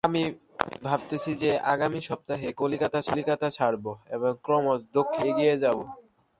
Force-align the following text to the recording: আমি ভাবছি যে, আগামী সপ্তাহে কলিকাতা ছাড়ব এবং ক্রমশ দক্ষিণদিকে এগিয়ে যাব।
আমি 0.03 0.23
ভাবছি 0.83 1.31
যে, 1.35 1.51
আগামী 1.73 1.99
সপ্তাহে 2.01 2.47
কলিকাতা 3.07 3.47
ছাড়ব 3.51 3.85
এবং 4.09 4.31
ক্রমশ 4.43 4.81
দক্ষিণদিকে 4.93 5.29
এগিয়ে 5.31 5.55
যাব। 5.57 5.77